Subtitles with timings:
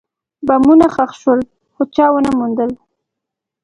[0.47, 1.39] بمونه ښخ شول،
[1.73, 2.71] خو چا ونه موندل.